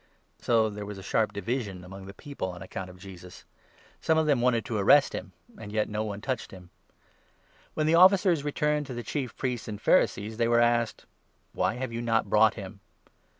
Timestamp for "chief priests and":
9.03-9.79